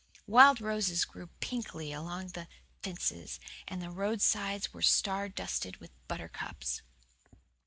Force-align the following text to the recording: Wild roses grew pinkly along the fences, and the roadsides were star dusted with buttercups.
Wild 0.25 0.59
roses 0.59 1.05
grew 1.05 1.27
pinkly 1.41 1.91
along 1.91 2.29
the 2.29 2.47
fences, 2.81 3.39
and 3.67 3.83
the 3.83 3.91
roadsides 3.91 4.73
were 4.73 4.81
star 4.81 5.29
dusted 5.29 5.77
with 5.77 5.91
buttercups. 6.07 6.81